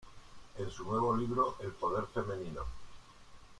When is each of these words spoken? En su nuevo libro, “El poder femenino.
En 0.57 0.67
su 0.71 0.83
nuevo 0.83 1.15
libro, 1.15 1.57
“El 1.59 1.73
poder 1.73 2.05
femenino. 2.11 2.61